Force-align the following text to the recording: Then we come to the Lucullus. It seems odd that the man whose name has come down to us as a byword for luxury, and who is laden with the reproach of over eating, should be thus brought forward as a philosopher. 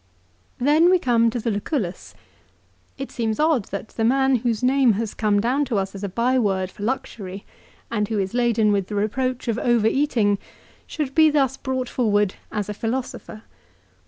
Then 0.57 0.89
we 0.89 0.97
come 0.97 1.29
to 1.29 1.39
the 1.39 1.51
Lucullus. 1.51 2.15
It 2.97 3.11
seems 3.11 3.39
odd 3.39 3.65
that 3.65 3.89
the 3.89 4.03
man 4.03 4.37
whose 4.37 4.63
name 4.63 4.93
has 4.93 5.13
come 5.13 5.39
down 5.39 5.63
to 5.65 5.77
us 5.77 5.93
as 5.93 6.03
a 6.03 6.09
byword 6.09 6.71
for 6.71 6.81
luxury, 6.81 7.45
and 7.91 8.07
who 8.07 8.17
is 8.17 8.33
laden 8.33 8.71
with 8.71 8.87
the 8.87 8.95
reproach 8.95 9.47
of 9.47 9.59
over 9.59 9.85
eating, 9.85 10.39
should 10.87 11.13
be 11.13 11.29
thus 11.29 11.55
brought 11.55 11.87
forward 11.87 12.33
as 12.51 12.67
a 12.67 12.73
philosopher. 12.73 13.43